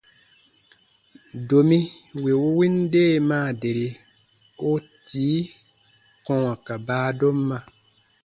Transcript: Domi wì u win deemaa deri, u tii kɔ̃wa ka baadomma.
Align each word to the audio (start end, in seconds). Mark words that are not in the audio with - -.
Domi 1.47 1.79
wì 2.21 2.31
u 2.45 2.47
win 2.57 2.75
deemaa 2.91 3.49
deri, 3.61 3.87
u 4.69 4.71
tii 5.07 5.39
kɔ̃wa 6.25 6.53
ka 6.65 6.75
baadomma. 6.87 7.57